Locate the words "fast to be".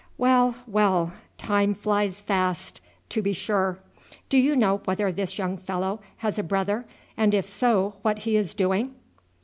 2.21-3.33